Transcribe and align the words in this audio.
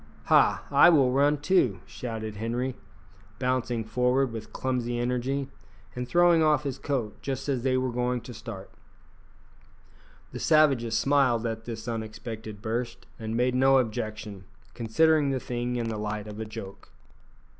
"Ha! 0.23 0.63
I 0.71 0.89
will 0.89 1.11
run 1.11 1.37
too," 1.37 1.79
shouted 1.85 2.37
Henri, 2.37 2.73
bouncing 3.37 3.83
forward 3.83 4.31
with 4.31 4.51
clumsy 4.51 4.97
energy, 4.97 5.47
and 5.95 6.07
throwing 6.07 6.41
off 6.41 6.63
his 6.63 6.79
coat 6.79 7.21
just 7.21 7.47
as 7.47 7.61
they 7.61 7.77
were 7.77 7.91
going 7.91 8.21
to 8.21 8.33
start. 8.33 8.71
The 10.31 10.39
savages 10.39 10.97
smiled 10.97 11.45
at 11.45 11.65
this 11.65 11.87
unexpected 11.87 12.63
burst, 12.63 13.05
and 13.19 13.37
made 13.37 13.53
no 13.53 13.77
objection, 13.77 14.45
considering 14.73 15.29
the 15.29 15.39
thing 15.39 15.75
in 15.75 15.89
the 15.89 15.99
light 15.99 16.25
of 16.25 16.39
a 16.39 16.45
joke. 16.45 16.89